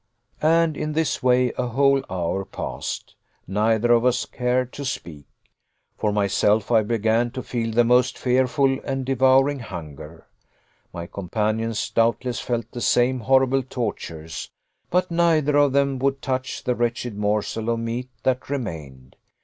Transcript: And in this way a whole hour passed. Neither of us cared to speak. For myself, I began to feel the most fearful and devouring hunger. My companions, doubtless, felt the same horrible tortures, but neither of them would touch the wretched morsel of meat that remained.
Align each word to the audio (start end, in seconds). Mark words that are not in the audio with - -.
And 0.41 0.75
in 0.75 0.93
this 0.93 1.21
way 1.21 1.53
a 1.59 1.67
whole 1.67 2.01
hour 2.09 2.43
passed. 2.43 3.13
Neither 3.45 3.91
of 3.91 4.03
us 4.03 4.25
cared 4.25 4.73
to 4.73 4.83
speak. 4.83 5.27
For 5.95 6.11
myself, 6.11 6.71
I 6.71 6.81
began 6.81 7.29
to 7.33 7.43
feel 7.43 7.69
the 7.71 7.83
most 7.83 8.17
fearful 8.17 8.79
and 8.83 9.05
devouring 9.05 9.59
hunger. 9.59 10.25
My 10.91 11.05
companions, 11.05 11.87
doubtless, 11.91 12.39
felt 12.39 12.71
the 12.71 12.81
same 12.81 13.19
horrible 13.19 13.61
tortures, 13.61 14.49
but 14.89 15.11
neither 15.11 15.55
of 15.57 15.71
them 15.73 15.99
would 15.99 16.19
touch 16.23 16.63
the 16.63 16.73
wretched 16.73 17.15
morsel 17.15 17.69
of 17.69 17.77
meat 17.79 18.09
that 18.23 18.49
remained. 18.49 19.17